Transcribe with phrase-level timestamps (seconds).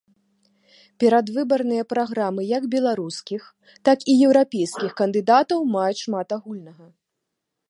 [1.03, 3.41] Перадвыбарныя праграмы як беларускіх,
[3.91, 6.85] так і еўрапейскіх кандыдатаў маюць шмат агульнага.